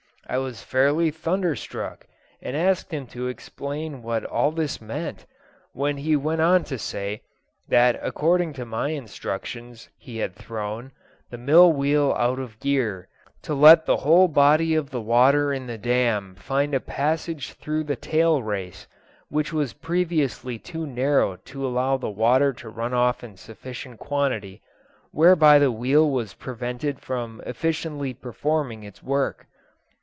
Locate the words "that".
7.67-7.99